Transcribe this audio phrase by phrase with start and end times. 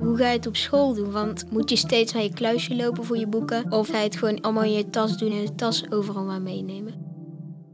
[0.00, 1.10] Hoe ga je het op school doen?
[1.10, 3.72] Want moet je steeds naar je kluisje lopen voor je boeken?
[3.72, 6.42] Of ga je het gewoon allemaal in je tas doen en de tas overal maar
[6.42, 6.94] meenemen?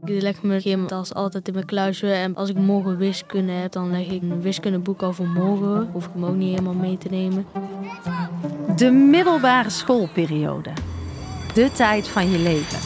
[0.03, 2.11] Ik leg mijn gymtas altijd in mijn kluisje.
[2.11, 5.89] En als ik morgen wiskunde heb, dan leg ik een wiskundeboek al voor morgen.
[5.91, 7.45] Hoef ik hem ook niet helemaal mee te nemen.
[8.75, 10.69] De middelbare schoolperiode.
[11.53, 12.79] De tijd van je leven.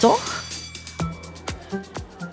[0.00, 0.37] Toch?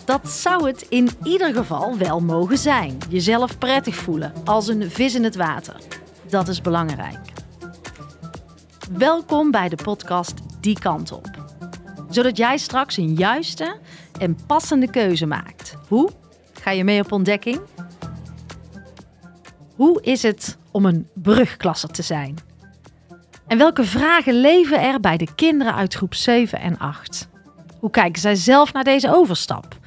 [0.06, 2.98] Dat zou het in ieder geval wel mogen zijn.
[3.10, 5.76] Jezelf prettig voelen, als een vis in het water.
[6.30, 7.34] Dat is belangrijk.
[8.92, 11.30] Welkom bij de podcast Die Kant Op.
[12.10, 13.78] Zodat jij straks een juiste
[14.20, 15.76] en passende keuze maakt.
[15.88, 16.10] Hoe?
[16.54, 17.60] Ga je mee op ontdekking?
[19.76, 22.36] Hoe is het om een brugklasser te zijn?
[23.48, 27.28] En welke vragen leven er bij de kinderen uit groep 7 en 8?
[27.80, 29.84] Hoe kijken zij zelf naar deze overstap?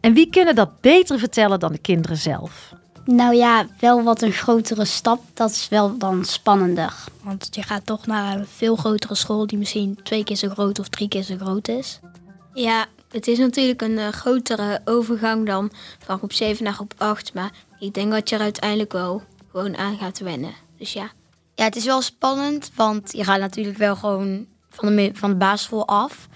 [0.00, 2.72] En wie kunnen dat beter vertellen dan de kinderen zelf?
[3.04, 5.22] Nou ja, wel wat een grotere stap.
[5.34, 6.94] Dat is wel dan spannender.
[7.22, 10.78] Want je gaat toch naar een veel grotere school die misschien twee keer zo groot
[10.78, 12.00] of drie keer zo groot is.
[12.52, 17.34] Ja, het is natuurlijk een uh, grotere overgang dan van groep 7 naar groep 8.
[17.34, 20.52] Maar ik denk dat je er uiteindelijk wel gewoon aan gaat wennen.
[20.78, 21.10] Dus ja.
[21.54, 25.36] Ja, het is wel spannend, want je gaat natuurlijk wel gewoon van de, van de
[25.36, 26.28] basisschool af.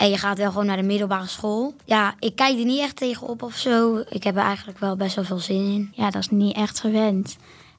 [0.00, 1.74] En je gaat wel gewoon naar de middelbare school.
[1.84, 4.02] Ja, ik kijk er niet echt tegenop of zo.
[4.08, 5.92] Ik heb er eigenlijk wel best wel veel zin in.
[5.92, 7.36] Ja, dat is niet echt gewend.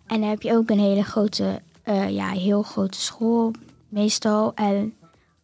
[0.08, 3.52] En dan heb je ook een hele grote, uh, ja, heel grote school
[3.90, 4.52] meestal.
[4.56, 4.94] En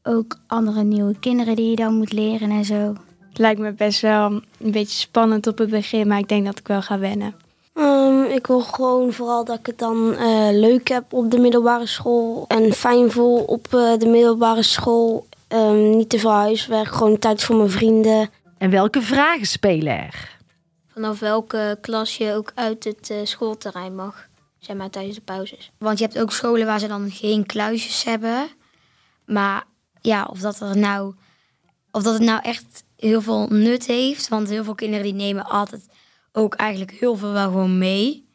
[0.04, 2.96] ook andere nieuwe kinderen die je dan moet leren en zo.
[3.30, 4.26] Het lijkt me best wel
[4.60, 7.36] een beetje spannend op het begin, maar ik denk dat ik wel ga wennen.
[7.74, 11.88] Um, ik wil gewoon vooral dat ik het dan uh, leuk heb op de middelbare
[11.88, 12.46] school.
[12.48, 15.26] En fijn voel op uh, de middelbare school.
[15.50, 18.30] Um, niet te veel huiswerk, gewoon tijd voor mijn vrienden.
[18.58, 20.38] En welke vragen spelen er?
[20.88, 24.28] Vanaf welke klas je ook uit het uh, schoolterrein mag,
[24.60, 25.72] zeg maar tijdens de pauzes.
[25.78, 28.48] Want je hebt ook scholen waar ze dan geen kluisjes hebben.
[29.26, 29.64] Maar
[30.02, 31.14] ja, of dat, er nou,
[31.92, 34.28] of dat het nou echt heel veel nut heeft.
[34.28, 35.88] Want heel veel kinderen die nemen altijd
[36.32, 38.28] ook eigenlijk heel veel wel gewoon mee.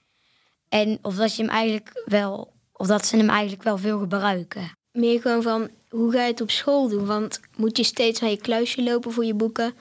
[0.68, 4.70] En of dat je hem eigenlijk wel, of dat ze hem eigenlijk wel veel gebruiken.
[4.92, 7.06] Meer gewoon van hoe ga je het op school doen?
[7.06, 9.74] Want moet je steeds naar je kluisje lopen voor je boeken?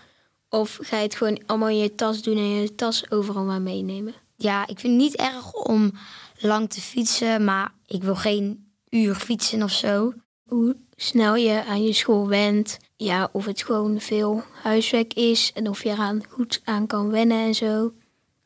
[0.50, 3.62] Of ga je het gewoon allemaal in je tas doen en je tas overal maar
[3.62, 4.14] meenemen?
[4.36, 5.92] Ja, ik vind het niet erg om
[6.40, 10.14] lang te fietsen, maar ik wil geen uur fietsen of zo.
[10.44, 12.78] Hoe snel je aan je school went.
[12.96, 17.38] Ja, of het gewoon veel huiswerk is en of je eraan goed aan kan wennen
[17.38, 17.94] en zo.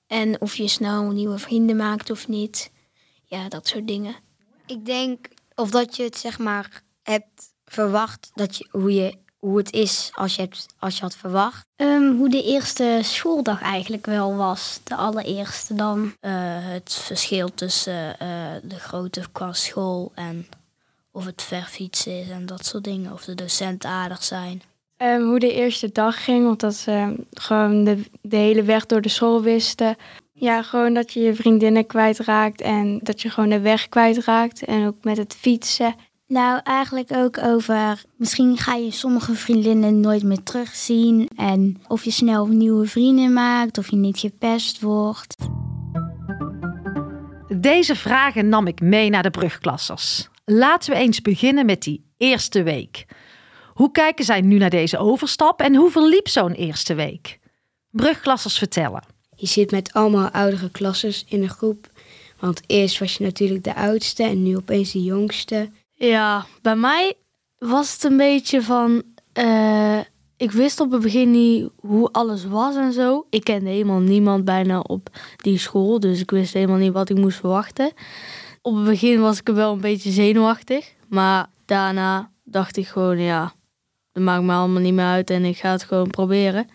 [0.08, 2.72] En of je snel nieuwe vrienden maakt of niet.
[3.24, 4.16] Ja, dat soort dingen.
[4.66, 9.58] Ik denk of dat je het zeg maar hebt verwacht dat je, hoe, je, hoe
[9.58, 11.66] het is als je, hebt, als je had verwacht.
[11.76, 16.04] Um, hoe de eerste schooldag eigenlijk wel was, de allereerste dan.
[16.04, 16.32] Uh,
[16.62, 18.28] het verschil tussen uh,
[18.64, 20.48] de grote qua school en
[21.12, 23.12] of het ver fietsen is en dat soort dingen.
[23.12, 24.62] Of de docenten aardig zijn.
[24.98, 29.02] Um, hoe de eerste dag ging, want dat ze gewoon de, de hele weg door
[29.02, 29.96] de school wisten.
[30.32, 34.64] Ja, gewoon dat je je vriendinnen kwijtraakt en dat je gewoon de weg kwijtraakt.
[34.66, 35.96] En ook met het fietsen.
[36.28, 41.30] Nou, eigenlijk ook over misschien ga je sommige vriendinnen nooit meer terugzien.
[41.36, 45.36] En of je snel nieuwe vrienden maakt, of je niet gepest wordt.
[47.60, 50.30] Deze vragen nam ik mee naar de brugklassers.
[50.46, 53.06] Laten we eens beginnen met die eerste week.
[53.74, 57.40] Hoe kijken zij nu naar deze overstap en hoe verliep zo'n eerste week?
[57.92, 59.04] Brugklassers vertellen.
[59.36, 61.88] Je zit met allemaal oudere klassers in een groep.
[62.40, 65.70] Want eerst was je natuurlijk de oudste en nu opeens de jongste.
[65.96, 67.14] Ja, bij mij
[67.58, 69.04] was het een beetje van.
[69.34, 70.00] Uh,
[70.38, 73.26] ik wist op het begin niet hoe alles was en zo.
[73.30, 77.18] Ik kende helemaal niemand bijna op die school, dus ik wist helemaal niet wat ik
[77.18, 77.92] moest verwachten.
[78.62, 83.54] Op het begin was ik wel een beetje zenuwachtig, maar daarna dacht ik gewoon, ja,
[84.12, 86.68] dat maakt me allemaal niet meer uit en ik ga het gewoon proberen.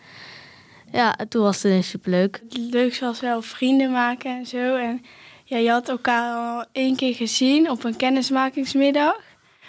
[0.92, 2.42] Ja, toen was het superleuk.
[2.48, 4.76] Het leukste was wel vrienden maken en zo.
[4.76, 5.02] En
[5.50, 9.20] ja, je had elkaar al één keer gezien op een kennismakingsmiddag.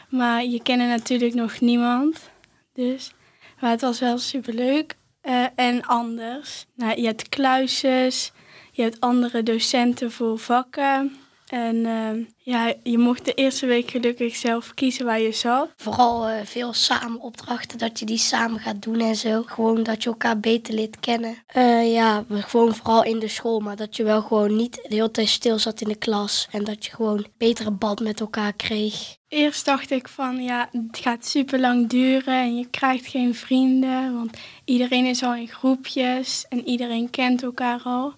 [0.10, 2.30] Maar je kende natuurlijk nog niemand.
[2.74, 3.12] Dus,
[3.60, 4.96] maar het was wel superleuk.
[5.24, 6.66] Uh, en anders.
[6.76, 8.32] Nou, je hebt kluisjes,
[8.72, 11.16] je hebt andere docenten voor vakken.
[11.52, 15.70] En uh, ja, je mocht de eerste week gelukkig zelf kiezen waar je zat.
[15.76, 19.44] Vooral uh, veel samen opdrachten, dat je die samen gaat doen en zo.
[19.46, 21.36] Gewoon dat je elkaar beter leert kennen.
[21.56, 25.12] Uh, ja, gewoon vooral in de school, maar dat je wel gewoon niet de hele
[25.12, 26.48] tijd stil zat in de klas.
[26.52, 29.18] En dat je gewoon betere band met elkaar kreeg.
[29.28, 34.14] Eerst dacht ik van ja, het gaat super lang duren en je krijgt geen vrienden.
[34.14, 38.14] Want iedereen is al in groepjes en iedereen kent elkaar al.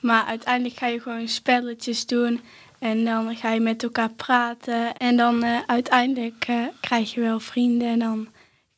[0.00, 2.40] Maar uiteindelijk ga je gewoon spelletjes doen
[2.80, 4.96] En dan ga je met elkaar praten.
[4.96, 7.88] En dan eh, uiteindelijk eh, krijg je wel vrienden.
[7.88, 8.28] En dan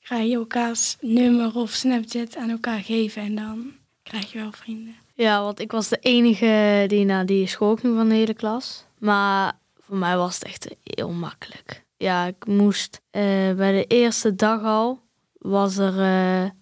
[0.00, 3.22] ga je elkaars nummer of Snapchat aan elkaar geven.
[3.22, 3.72] En dan
[4.02, 4.94] krijg je wel vrienden.
[5.14, 8.84] Ja, want ik was de enige die naar die school ging van de hele klas.
[8.98, 11.84] Maar voor mij was het echt heel makkelijk.
[11.96, 13.22] Ja, ik moest eh,
[13.56, 15.00] bij de eerste dag al
[15.38, 15.94] was er,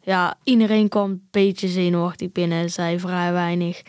[0.00, 3.82] ja, iedereen kwam een beetje zenuwachtig binnen, zei vrij weinig.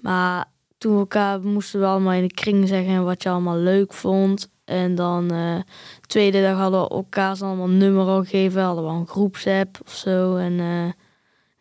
[0.00, 4.50] Maar toen elkaar moesten we allemaal in de kring zeggen wat je allemaal leuk vond.
[4.64, 5.60] En dan uh,
[6.06, 10.36] tweede dag hadden we elkaar allemaal nummer gegeven, hadden we een groepsapp of zo.
[10.36, 10.92] En uh,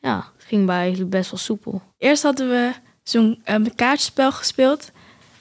[0.02, 1.82] ja, het ging bij eigenlijk best wel soepel.
[1.98, 2.74] Eerst hadden we
[3.04, 4.92] zo'n um, kaartspel gespeeld.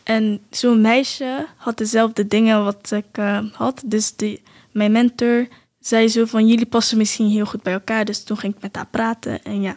[0.02, 3.22] En zo'n meisje had dezelfde dingen wat ik
[3.52, 3.82] had.
[3.86, 4.42] Dus die,
[4.72, 5.48] mijn mentor
[5.80, 8.04] zei zo van jullie passen misschien heel goed bij elkaar.
[8.04, 9.76] Dus toen ging ik met haar praten en ja,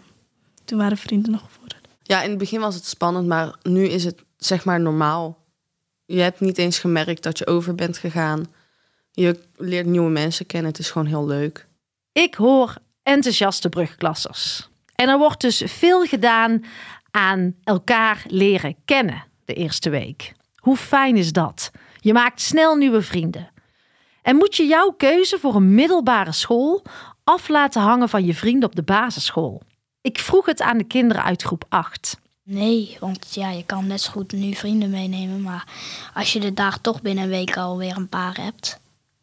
[0.65, 1.66] toen waren vrienden nog geworden.
[2.07, 5.37] Ja, in het begin was het spannend, maar nu is het zeg maar normaal.
[6.05, 8.45] Je hebt niet eens gemerkt dat je over bent gegaan.
[9.11, 11.67] Je leert nieuwe mensen kennen, het is gewoon heel leuk.
[12.11, 14.69] Ik hoor enthousiaste brugklassers.
[14.95, 16.63] En er wordt dus veel gedaan
[17.11, 20.33] aan elkaar leren kennen de eerste week.
[20.55, 21.71] Hoe fijn is dat?
[21.99, 23.49] Je maakt snel nieuwe vrienden.
[24.21, 26.83] En moet je jouw keuze voor een middelbare school
[27.23, 29.61] af laten hangen van je vrienden op de basisschool?
[30.07, 32.17] Ik vroeg het aan de kinderen uit groep 8.
[32.43, 35.41] Nee, want ja, je kan net zo goed nu vrienden meenemen.
[35.41, 35.67] Maar
[36.13, 38.79] als je er daar toch binnen een week alweer een paar hebt,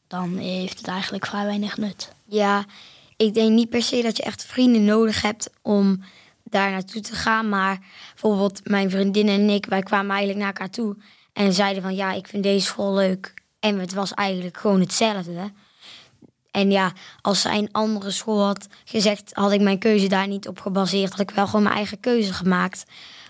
[0.07, 2.13] dan heeft het eigenlijk vrij weinig nut.
[2.25, 2.65] Ja,
[3.17, 6.05] ik denk niet per se dat je echt vrienden nodig hebt om
[6.43, 7.49] daar naartoe te gaan.
[7.49, 7.79] Maar
[8.13, 10.97] bijvoorbeeld mijn vriendin en ik, wij kwamen eigenlijk naar elkaar toe.
[11.33, 13.35] En zeiden van ja, ik vind deze school leuk.
[13.61, 15.53] En het was eigenlijk gewoon hetzelfde.
[16.55, 20.49] En ja, als zij een andere school had gezegd, had ik mijn keuze daar niet
[20.49, 21.11] op gebaseerd.
[21.11, 22.85] Had ik wel gewoon mijn eigen keuze gemaakt.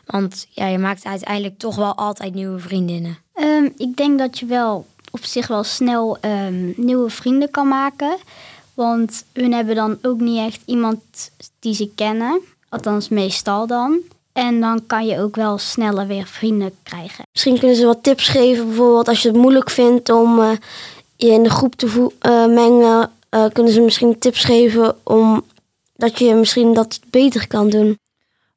[0.07, 3.19] Want ja, je maakt uiteindelijk toch wel altijd nieuwe vriendinnen.
[3.35, 8.17] Um, ik denk dat je wel op zich wel snel um, nieuwe vrienden kan maken.
[8.75, 11.01] Want hun hebben dan ook niet echt iemand
[11.59, 12.41] die ze kennen.
[12.69, 13.99] Althans, meestal dan.
[14.33, 17.25] En dan kan je ook wel sneller weer vrienden krijgen.
[17.33, 20.51] Misschien kunnen ze wat tips geven, bijvoorbeeld als je het moeilijk vindt om uh,
[21.17, 23.11] je in de groep te uh, mengen.
[23.35, 25.45] Uh, kunnen ze misschien tips geven om
[25.95, 27.99] dat je misschien dat beter kan doen.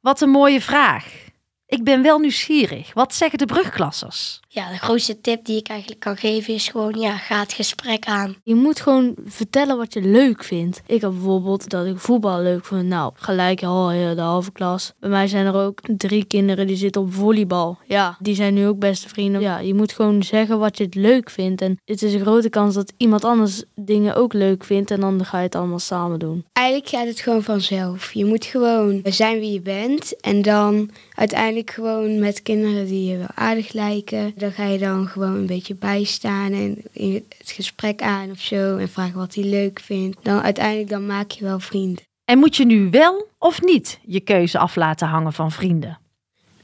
[0.02, 1.27] Wat een mooie vraag.
[1.70, 2.94] Ik ben wel nieuwsgierig.
[2.94, 4.40] Wat zeggen de brugklassers?
[4.48, 8.06] Ja, de grootste tip die ik eigenlijk kan geven is gewoon, ja, ga het gesprek
[8.06, 8.36] aan.
[8.44, 10.82] Je moet gewoon vertellen wat je leuk vindt.
[10.86, 12.84] Ik heb bijvoorbeeld dat ik voetbal leuk vind.
[12.84, 14.94] Nou, gelijk al oh, de halve klas.
[15.00, 17.78] Bij mij zijn er ook drie kinderen die zitten op volleybal.
[17.86, 19.42] Ja, die zijn nu ook beste vrienden.
[19.42, 21.62] Ja, je moet gewoon zeggen wat je het leuk vindt.
[21.62, 24.92] En het is een grote kans dat iemand anders dingen ook leuk vindt.
[24.92, 26.46] En dan ga je het allemaal samen doen.
[26.54, 28.14] Eigenlijk gaat het gewoon vanzelf.
[28.14, 30.22] Je moet gewoon zijn wie je bent.
[30.22, 34.34] En dan uiteindelijk gewoon met kinderen die je wel aardig lijken.
[34.36, 38.78] Dan ga je dan gewoon een beetje bijstaan en in het gesprek aan of zo.
[38.78, 40.18] En vragen wat hij leuk vindt.
[40.22, 42.04] Dan uiteindelijk dan maak je wel vrienden.
[42.26, 46.00] En moet je nu wel of niet je keuze af laten hangen van vrienden?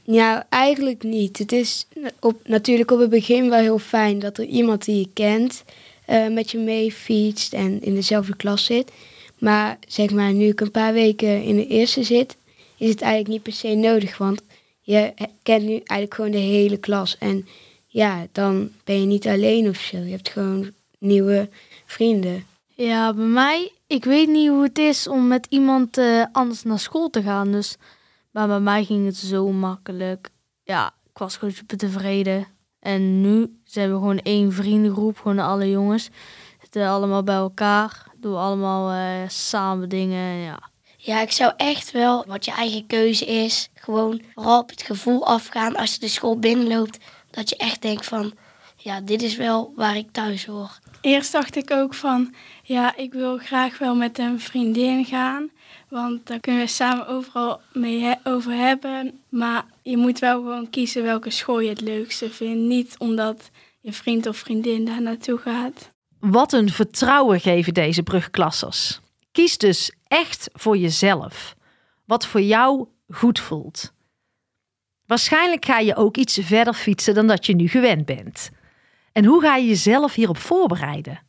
[0.02, 1.38] Ja, eigenlijk niet.
[1.38, 1.86] Het is
[2.20, 5.64] op, natuurlijk op het begin wel heel fijn dat er iemand die je kent
[6.10, 8.92] uh, met je mee fietst en in dezelfde klas zit.
[9.38, 12.36] Maar zeg maar, nu ik een paar weken in de eerste zit,
[12.76, 14.18] is het eigenlijk niet per se nodig.
[14.18, 14.42] Want
[14.80, 17.18] je kent nu eigenlijk gewoon de hele klas.
[17.18, 17.46] En
[17.86, 19.96] ja, dan ben je niet alleen of zo.
[19.96, 21.48] Je hebt gewoon nieuwe
[21.86, 22.46] vrienden.
[22.66, 26.78] Ja, bij mij, ik weet niet hoe het is om met iemand uh, anders naar
[26.78, 27.52] school te gaan.
[27.52, 27.76] Dus,
[28.30, 30.30] maar bij mij ging het zo makkelijk.
[30.62, 32.46] Ja, ik was gewoon super tevreden.
[32.80, 36.10] En nu zijn we gewoon één vriendengroep, gewoon alle jongens.
[36.62, 40.36] Zitten allemaal bij elkaar, doen allemaal uh, samen dingen.
[40.36, 40.72] Ja.
[41.04, 45.26] Ja, ik zou echt wel, wat je eigen keuze is, gewoon vooral op het gevoel
[45.26, 46.98] afgaan als je de school binnenloopt.
[47.30, 48.32] Dat je echt denkt van,
[48.76, 50.78] ja, dit is wel waar ik thuis hoor.
[51.00, 55.50] Eerst dacht ik ook van, ja, ik wil graag wel met een vriendin gaan.
[55.88, 59.20] Want daar kunnen we samen overal mee he over hebben.
[59.28, 62.60] Maar je moet wel gewoon kiezen welke school je het leukste vindt.
[62.60, 65.90] Niet omdat je vriend of vriendin daar naartoe gaat.
[66.20, 69.00] Wat een vertrouwen geven deze brugklassers.
[69.32, 71.56] Kies dus echt voor jezelf.
[72.04, 73.92] Wat voor jou goed voelt.
[75.06, 78.50] Waarschijnlijk ga je ook iets verder fietsen dan dat je nu gewend bent.
[79.12, 81.22] En hoe ga je jezelf hierop voorbereiden?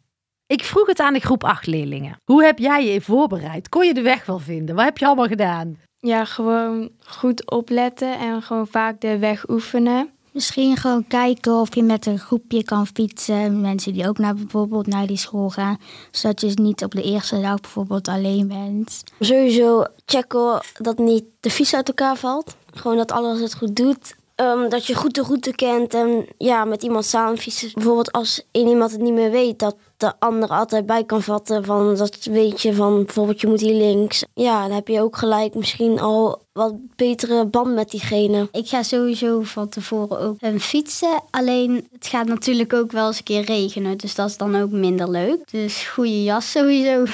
[0.48, 2.20] Ik vroeg het aan de groep 8 leerlingen.
[2.24, 3.70] Hoe heb jij je voorbereid?
[3.70, 4.76] Kon je de weg wel vinden?
[4.76, 5.80] Wat heb je allemaal gedaan?
[5.98, 10.10] Ja, gewoon goed opletten en gewoon vaak de weg oefenen.
[10.36, 13.62] Misschien gewoon kijken of je met een groepje kan fietsen.
[13.62, 15.78] Mensen die ook naar, bijvoorbeeld naar die school gaan.
[16.12, 19.04] Zodat je niet op de eerste dag bijvoorbeeld alleen bent.
[19.20, 22.56] Sowieso checken dat niet de fiets uit elkaar valt.
[22.74, 24.16] Gewoon dat alles het goed doet.
[24.36, 27.72] Ehm, dat je goed de route kent en ja, met iemand samen fietsen.
[27.74, 31.66] Bijvoorbeeld als iemand het niet meer weet, dat de ander altijd bij kan vatten.
[31.66, 34.26] Van dat weet je van bijvoorbeeld je moet hier links.
[34.34, 38.48] Ja, dan heb je ook gelijk misschien al wat betere band met diegene.
[38.52, 41.24] Ik ga sowieso van tevoren ook een fietsen.
[41.30, 43.98] Alleen het gaat natuurlijk ook wel eens een keer regenen.
[43.98, 45.52] Dus dat is dan ook minder leuk.
[45.52, 47.06] Dus goede jas sowieso.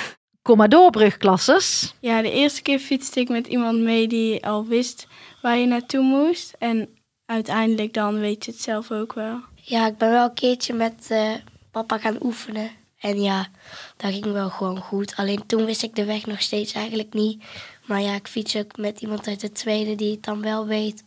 [0.41, 1.93] Kom maar door, brugklassers.
[1.99, 5.07] Ja, de eerste keer fietste ik met iemand mee die al wist
[5.41, 6.53] waar je naartoe moest.
[6.59, 6.89] En
[7.25, 9.39] uiteindelijk dan weet je het zelf ook wel.
[9.55, 11.33] Ja, ik ben wel een keertje met eh,
[11.71, 12.69] papa gaan oefenen.
[12.99, 13.47] En ja,
[13.97, 15.13] dat ging wel gewoon goed.
[15.15, 17.43] Alleen toen wist ik de weg nog steeds eigenlijk niet.
[17.91, 21.03] Maar ja, ik fiets ook met iemand uit de tweede die het dan wel weet.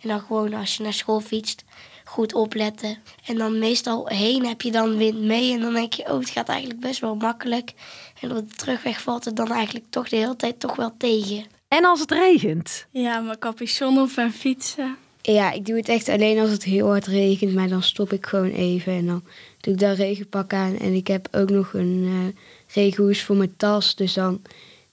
[0.00, 1.64] En dan gewoon als je naar school fietst,
[2.04, 2.98] goed opletten.
[3.26, 5.52] En dan meestal heen heb je dan wind mee.
[5.52, 7.72] En dan denk je, oh, het gaat eigenlijk best wel makkelijk.
[8.20, 11.44] En op de terugweg valt het dan eigenlijk toch de hele tijd toch wel tegen.
[11.68, 12.86] En als het regent?
[12.90, 14.96] Ja, mijn capuchon op en fietsen.
[15.22, 18.26] Ja, ik doe het echt alleen als het heel hard regent, maar dan stop ik
[18.26, 19.22] gewoon even en dan
[19.60, 20.78] doe ik daar regenpak aan.
[20.78, 22.42] En ik heb ook nog een uh,
[22.74, 24.40] regenhoes voor mijn tas, dus dan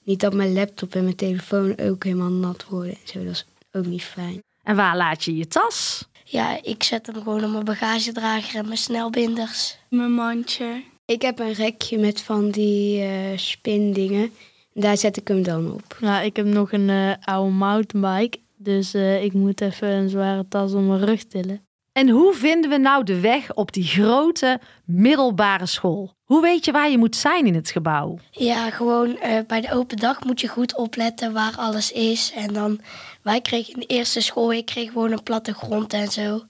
[0.05, 3.24] niet dat mijn laptop en mijn telefoon ook helemaal nat worden en zo.
[3.24, 4.43] Dat is ook niet fijn.
[4.63, 6.07] En waar laat je je tas?
[6.24, 9.77] Ja, ik zet hem gewoon op mijn bagagedrager en mijn snelbinders.
[9.89, 10.83] Mijn mandje.
[11.05, 14.31] Ik heb een rekje met van die uh, spindingen.
[14.74, 15.97] Daar zet ik hem dan op.
[16.00, 18.39] Nou, ik heb nog een uh, oude mountainbike.
[18.57, 21.65] Dus uh, ik moet even een zware tas om mijn rug tillen.
[21.95, 26.13] En hoe vinden we nou de weg op die grote middelbare school?
[26.23, 28.17] Hoe weet je waar je moet zijn in het gebouw?
[28.31, 32.31] Ja, gewoon uh, bij de open dag moet je goed opletten waar alles is.
[32.35, 32.79] En dan,
[33.21, 36.41] wij kregen in de eerste school, ik kreeg gewoon een platte grond en zo.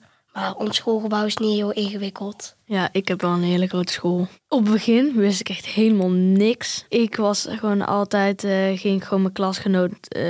[0.57, 2.55] Ons schoolgebouw is niet heel ingewikkeld.
[2.65, 4.27] Ja, ik heb wel een hele grote school.
[4.47, 6.85] Op het begin wist ik echt helemaal niks.
[6.89, 10.23] Ik was gewoon altijd, uh, ging gewoon mijn klasgenoot uh,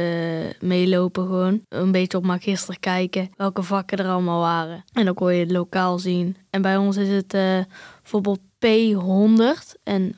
[0.60, 1.62] meelopen gewoon.
[1.70, 4.84] Een beetje op magister kijken welke vakken er allemaal waren.
[4.94, 6.38] En dan kon je het lokaal zien.
[6.50, 7.60] En bij ons is het uh,
[8.02, 10.16] bijvoorbeeld P100 en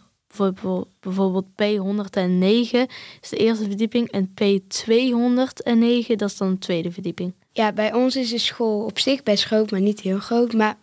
[1.00, 2.91] bijvoorbeeld P109
[3.22, 7.34] is de eerste verdieping en P209 dat is dan de tweede verdieping.
[7.57, 10.53] Ja, bij ons is de school op zich best groot, maar niet heel groot.
[10.53, 10.77] Maar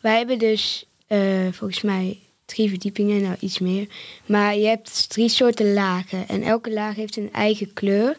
[0.00, 1.18] wij hebben dus uh,
[1.52, 3.86] volgens mij drie verdiepingen, nou iets meer.
[4.26, 8.18] Maar je hebt drie soorten lagen en elke laag heeft een eigen kleur.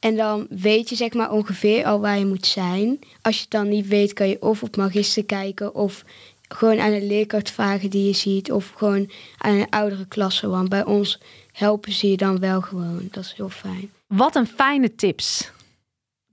[0.00, 2.98] En dan weet je zeg maar ongeveer al waar je moet zijn.
[3.22, 6.04] Als je het dan niet weet, kan je of op magister kijken of
[6.48, 8.52] gewoon aan een leerkracht vragen die je ziet.
[8.52, 10.48] Of gewoon aan een oudere klasse.
[10.48, 11.20] Want bij ons
[11.52, 13.08] helpen ze je dan wel gewoon.
[13.10, 13.90] Dat is heel fijn.
[14.06, 15.52] Wat een fijne tips.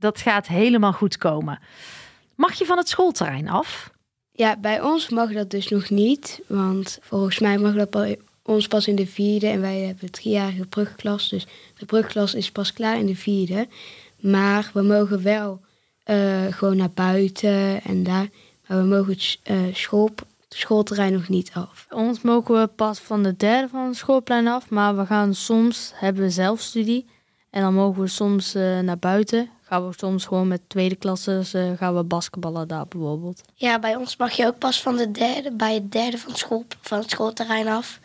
[0.01, 1.59] Dat gaat helemaal goed komen.
[2.35, 3.91] Mag je van het schoolterrein af?
[4.31, 6.41] Ja, bij ons mag dat dus nog niet.
[6.47, 9.47] Want volgens mij mag dat bij ons pas in de vierde.
[9.47, 11.29] En wij hebben een driejarige brugklas.
[11.29, 13.67] Dus de brugklas is pas klaar in de vierde.
[14.19, 15.61] Maar we mogen wel
[16.05, 18.27] uh, gewoon naar buiten en daar.
[18.67, 20.09] Maar we mogen het uh, school,
[20.49, 21.85] schoolterrein nog niet af.
[21.89, 24.69] Ons mogen we pas van de derde van het schoolplein af.
[24.69, 27.05] Maar we gaan soms, hebben we zelfstudie.
[27.49, 31.53] En dan mogen we soms uh, naar buiten gaan we soms gewoon met tweede klasses
[31.53, 33.41] uh, gaan we basketballen daar bijvoorbeeld.
[33.55, 36.65] Ja, bij ons mag je ook pas van de derde, bij het derde van, school,
[36.81, 37.99] van het schoolterrein af.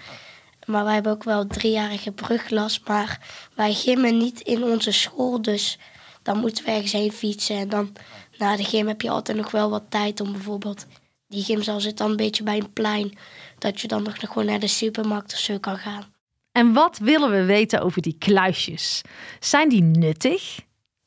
[0.67, 3.21] Maar wij hebben ook wel driejarige brugklas, maar
[3.55, 5.79] wij gimmen niet in onze school, dus
[6.23, 7.57] dan moeten we ergens heen fietsen.
[7.57, 7.93] En dan
[8.39, 10.87] na de gym heb je altijd nog wel wat tijd om bijvoorbeeld...
[11.29, 13.19] Die gymzaal zit dan een beetje bij een plein,
[13.59, 16.15] dat je dan nog gewoon naar de supermarkt of zo kan gaan.
[16.53, 19.03] En wat willen we weten over die kluisjes?
[19.41, 20.65] Zijn die nuttig?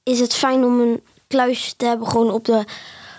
[0.09, 2.63] Is het fijn om een kluisje te hebben, gewoon op de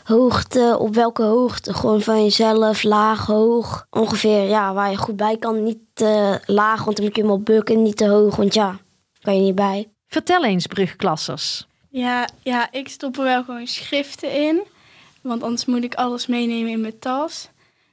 [0.04, 1.74] hoogte, op welke hoogte?
[1.74, 3.86] Gewoon van jezelf, laag, hoog.
[3.90, 5.62] Ongeveer, ja, waar je goed bij kan.
[5.62, 7.82] Niet te laag, want dan moet je hem op bukken.
[7.82, 8.78] Niet te hoog, want ja,
[9.20, 9.88] kan je niet bij.
[10.06, 11.66] Vertel eens, brugklassers.
[11.88, 14.62] Ja, ja, ik stop er wel gewoon schriften in.
[15.20, 17.48] Want anders moet ik alles meenemen in mijn tas.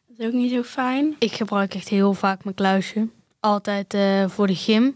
[0.07, 1.15] Dat is ook niet zo fijn.
[1.19, 3.07] Ik gebruik echt heel vaak mijn kluisje.
[3.39, 4.95] Altijd uh, voor de gym.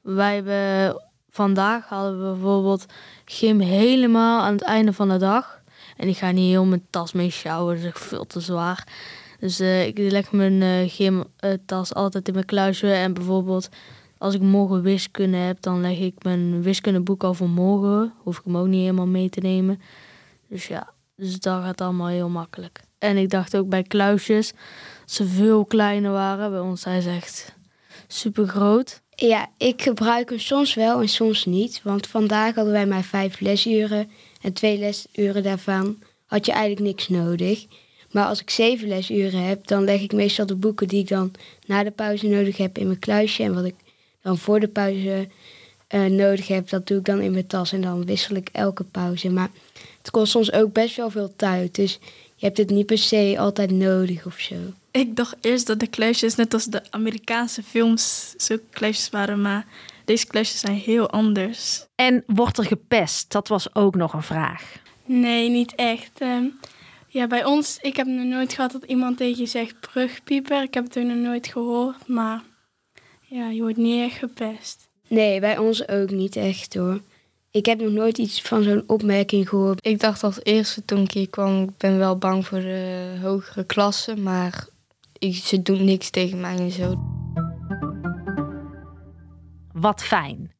[0.00, 1.02] Wij hebben
[1.36, 2.86] vandaag hadden we bijvoorbeeld
[3.24, 5.60] gym helemaal aan het einde van de dag.
[5.96, 8.86] En ik ga niet heel mijn tas mee sjouwen, dat is veel te zwaar.
[9.40, 12.92] Dus uh, ik leg mijn uh, gymtas altijd in mijn kluisje.
[12.92, 13.68] En bijvoorbeeld
[14.18, 18.12] als ik morgen wiskunde heb, dan leg ik mijn wiskundeboek al voor morgen.
[18.16, 19.80] Hoef ik hem ook niet helemaal mee te nemen.
[20.48, 22.80] Dus ja, dus dat gaat allemaal heel makkelijk.
[22.98, 24.52] En ik dacht ook bij kluisjes,
[25.04, 26.50] ze veel kleiner waren.
[26.50, 27.54] Bij ons zijn ze echt
[28.06, 29.02] super groot.
[29.16, 31.80] Ja, ik gebruik hem soms wel en soms niet.
[31.82, 34.10] Want vandaag hadden wij maar vijf lesuren.
[34.40, 37.66] En twee lesuren daarvan had je eigenlijk niks nodig.
[38.10, 41.32] Maar als ik zeven lesuren heb, dan leg ik meestal de boeken die ik dan
[41.66, 43.42] na de pauze nodig heb in mijn kluisje.
[43.42, 43.74] En wat ik
[44.22, 45.28] dan voor de pauze
[45.86, 48.84] eh, nodig heb, dat doe ik dan in mijn tas en dan wissel ik elke
[48.84, 49.30] pauze.
[49.30, 49.50] Maar
[49.98, 51.98] het kost soms ook best wel veel tijd, dus
[52.34, 54.54] je hebt het niet per se altijd nodig of zo.
[54.96, 59.66] Ik dacht eerst dat de kluisjes net als de Amerikaanse films zulke kluisjes waren, maar
[60.04, 61.86] deze kluisjes zijn heel anders.
[61.94, 63.32] En wordt er gepest?
[63.32, 64.76] Dat was ook nog een vraag.
[65.04, 66.10] Nee, niet echt.
[66.20, 66.44] Ehm,
[67.08, 70.62] ja, bij ons, ik heb nog nooit gehad dat iemand tegen je zegt brugpieper.
[70.62, 72.42] Ik heb het ook nog nooit gehoord, maar
[73.20, 74.88] ja, je wordt niet echt gepest.
[75.08, 77.00] Nee, bij ons ook niet echt hoor.
[77.50, 79.86] Ik heb nog nooit iets van zo'n opmerking gehoord.
[79.86, 83.64] Ik dacht als eerste toen ik hier kwam, ik ben wel bang voor de hogere
[83.64, 84.74] klassen, maar
[85.18, 86.94] ik, ze doen niks tegen mij en zo.
[89.72, 90.54] Wat fijn.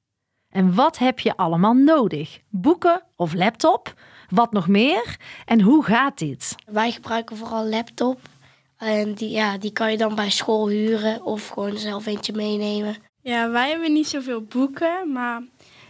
[0.49, 2.41] En wat heb je allemaal nodig?
[2.49, 3.95] Boeken of laptop?
[4.29, 5.17] Wat nog meer?
[5.45, 6.55] En hoe gaat dit?
[6.67, 8.21] Wij gebruiken vooral laptop.
[8.77, 12.97] En die, ja, die kan je dan bij school huren of gewoon zelf eentje meenemen.
[13.23, 15.43] Ja, wij hebben niet zoveel boeken, maar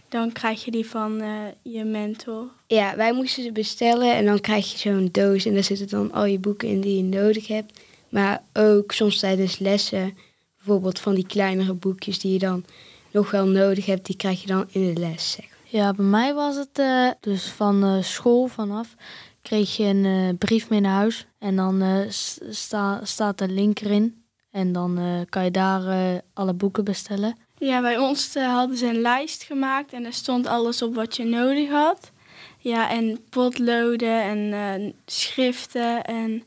[0.09, 1.29] dan krijg je die van eh,
[1.61, 2.51] je mentor.
[2.67, 6.11] Ja, wij moesten ze bestellen en dan krijg je zo'n doos en daar zitten dan
[6.11, 7.79] al je boeken in die je nodig hebt.
[8.17, 10.17] Maar ook soms tijdens lessen,
[10.55, 12.65] bijvoorbeeld van die kleinere boekjes die je dan
[13.11, 15.31] nog wel nodig hebt, die krijg je dan in de les.
[15.31, 15.45] Zeg.
[15.63, 18.95] Ja, bij mij was het uh, dus van uh, school vanaf
[19.41, 22.05] kreeg je een uh, brief mee naar huis en dan
[22.49, 27.37] sta, staat de link erin en dan kan je daar alle boeken bestellen.
[27.57, 31.25] Ja, bij ons hadden ze een lijst gemaakt en er stond alles op wat je
[31.25, 32.11] nodig had.
[32.57, 36.43] Ja, en potloden en schriften en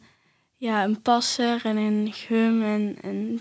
[0.61, 3.41] ja, een passer en een gum en een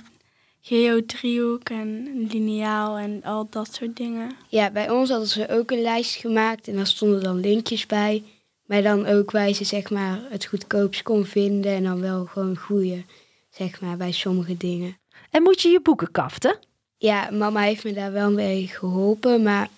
[0.62, 4.32] geodriehoek en lineaal en al dat soort dingen.
[4.48, 8.24] Ja, bij ons hadden ze ook een lijst gemaakt en daar stonden dan linkjes bij.
[8.66, 12.58] Maar dan ook waar je zeg maar het goedkoopst kon vinden en dan wel gewoon
[12.58, 13.04] goede,
[13.50, 14.98] zeg maar, bij sommige dingen.
[15.30, 16.58] En moet je je boeken kaften?
[16.98, 19.70] Ja, mama heeft me daar wel mee geholpen, maar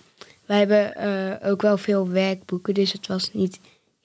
[0.46, 3.60] wij hebben uh, ook wel veel werkboeken, dus het was niet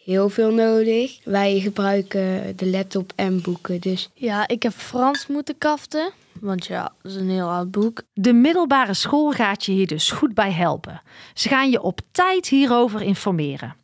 [0.08, 1.20] heel veel nodig.
[1.24, 4.10] Wij gebruiken de laptop en boeken, dus...
[4.14, 6.12] Ja, ik heb Frans moeten kaften.
[6.40, 8.02] Want ja, dat is een heel oud boek.
[8.14, 11.02] De middelbare school gaat je hier dus goed bij helpen.
[11.34, 13.76] Ze gaan je op tijd hierover informeren.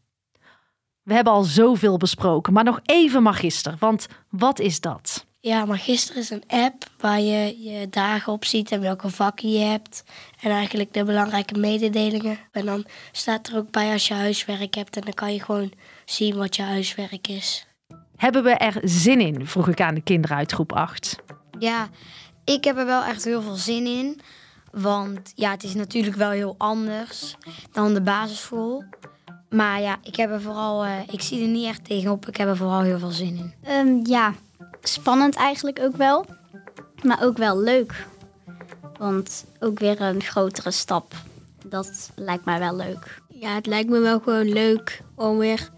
[1.02, 5.26] We hebben al zoveel besproken, maar nog even magister, want wat is dat?
[5.40, 9.60] Ja, Magister is een app waar je je dagen op ziet en welke vakken je
[9.60, 10.04] hebt.
[10.42, 12.38] En eigenlijk de belangrijke mededelingen.
[12.52, 15.72] En dan staat er ook bij als je huiswerk hebt en dan kan je gewoon
[16.06, 17.68] zien wat je huiswerk is.
[18.16, 19.48] Hebben we er zin in?
[19.48, 21.16] vroeg ik aan de kinderen uit groep 8.
[21.60, 21.90] Ja,
[22.44, 24.22] ik heb er wel echt heel veel zin in.
[24.72, 27.36] Want ja, het is natuurlijk wel heel anders
[27.72, 28.84] dan de basisschool.
[29.50, 32.28] Maar ja, ik heb er vooral, uh, ik zie er niet echt tegenop.
[32.28, 33.54] Ik heb er vooral heel veel zin in.
[33.72, 34.34] Um, ja,
[34.82, 36.26] spannend eigenlijk ook wel.
[37.04, 38.08] Maar ook wel leuk.
[38.98, 41.14] Want ook weer een grotere stap.
[41.66, 43.22] Dat lijkt mij wel leuk.
[43.28, 45.70] Ja, het lijkt me wel gewoon leuk om weer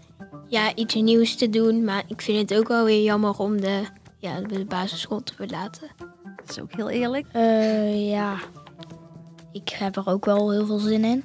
[0.48, 1.84] ja, iets nieuws te doen.
[1.84, 3.82] Maar ik vind het ook wel weer jammer om de,
[4.18, 5.88] ja, de basisschool te verlaten.
[6.36, 7.26] Dat is ook heel eerlijk.
[7.32, 8.36] Uh, ja,
[9.52, 11.24] ik heb er ook wel heel veel zin in.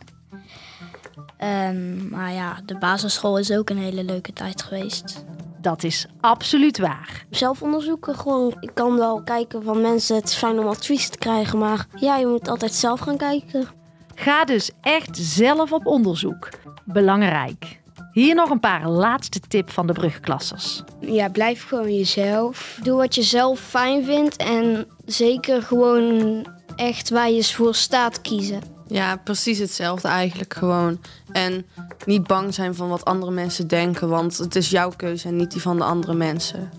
[1.44, 5.26] Um, maar ja, de basisschool is ook een hele leuke tijd geweest.
[5.62, 7.26] Dat is absoluut waar.
[7.30, 8.56] Zelf onderzoeken gewoon.
[8.60, 10.16] Ik kan wel kijken van mensen.
[10.16, 11.60] Het is fijn om advies te krijgen.
[11.60, 13.68] Maar ja, je moet altijd zelf gaan kijken.
[14.16, 16.50] Ga dus echt zelf op onderzoek.
[16.86, 17.71] Belangrijk.
[18.12, 20.84] Hier nog een paar laatste tip van de brugklassers.
[21.00, 22.80] Ja, blijf gewoon jezelf.
[22.84, 26.46] Doe wat je zelf fijn vindt en zeker gewoon
[26.76, 28.62] echt waar je voor staat kiezen.
[28.88, 31.00] Ja, precies hetzelfde eigenlijk gewoon.
[31.32, 31.66] En
[32.06, 35.52] niet bang zijn van wat andere mensen denken, want het is jouw keuze en niet
[35.52, 36.72] die van de andere mensen.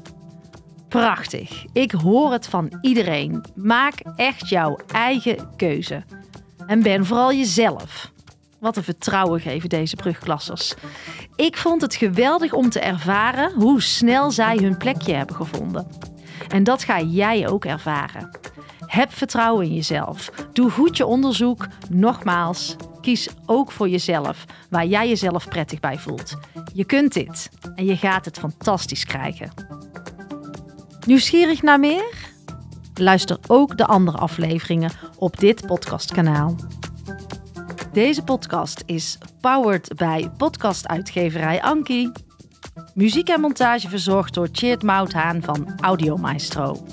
[0.88, 1.64] Prachtig.
[1.72, 3.44] Ik hoor het van iedereen.
[3.54, 6.04] Maak echt jouw eigen keuze.
[6.66, 8.11] En ben vooral jezelf.
[8.62, 10.74] Wat een vertrouwen geven deze brugklassers.
[11.36, 15.86] Ik vond het geweldig om te ervaren hoe snel zij hun plekje hebben gevonden.
[16.48, 18.38] En dat ga jij ook ervaren.
[18.86, 20.30] Heb vertrouwen in jezelf.
[20.52, 21.66] Doe goed je onderzoek.
[21.90, 26.36] Nogmaals, kies ook voor jezelf waar jij jezelf prettig bij voelt.
[26.74, 29.50] Je kunt dit en je gaat het fantastisch krijgen.
[31.06, 32.30] Nieuwsgierig naar meer?
[32.94, 36.56] Luister ook de andere afleveringen op dit podcastkanaal.
[37.92, 42.12] Deze podcast is powered bij podcastuitgeverij Anki.
[42.94, 46.84] Muziek en montage verzorgd door Cheert Mouthaan van Audio Maestro.